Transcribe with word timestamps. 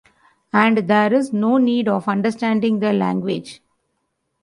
And 0.51 0.79
there 0.87 1.13
is 1.13 1.31
no 1.31 1.57
need 1.57 1.87
of 1.87 2.07
understanding 2.07 2.79
the 2.79 2.91
language. 2.91 3.61